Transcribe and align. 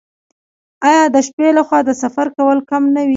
آیا 0.87 1.03
د 1.13 1.17
شپې 1.27 1.47
لخوا 1.57 1.79
د 1.85 1.89
سفر 2.01 2.27
کول 2.37 2.57
کم 2.69 2.83
نه 2.95 3.01
وي؟ 3.05 3.09